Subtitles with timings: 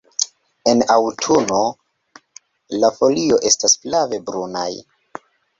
[0.71, 1.59] En aŭtuno
[2.85, 4.69] la folio estas flave brunaj.